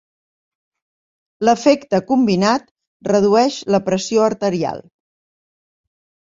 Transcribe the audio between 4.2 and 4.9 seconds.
arterial.